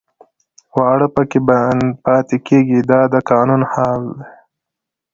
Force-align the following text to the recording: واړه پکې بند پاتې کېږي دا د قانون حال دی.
واړه 0.75 1.07
پکې 1.15 1.39
بند 1.47 1.83
پاتې 2.03 2.37
کېږي 2.47 2.79
دا 2.89 3.01
د 3.13 3.15
قانون 3.29 3.61
حال 3.71 4.01
دی. 4.17 4.25